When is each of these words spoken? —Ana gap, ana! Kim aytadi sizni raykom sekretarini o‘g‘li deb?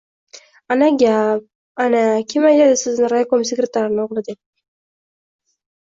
—Ana 0.75 0.87
gap, 1.03 1.43
ana! 1.85 2.01
Kim 2.33 2.49
aytadi 2.55 2.81
sizni 2.85 3.13
raykom 3.17 3.47
sekretarini 3.53 4.05
o‘g‘li 4.09 4.29
deb? 4.33 4.45